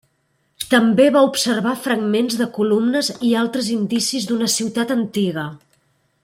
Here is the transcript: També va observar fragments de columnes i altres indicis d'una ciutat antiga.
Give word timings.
També 0.69 1.03
va 1.17 1.21
observar 1.27 1.73
fragments 1.83 2.37
de 2.41 2.47
columnes 2.55 3.11
i 3.29 3.29
altres 3.43 3.69
indicis 3.77 4.27
d'una 4.33 4.49
ciutat 4.59 4.97
antiga. 4.99 5.47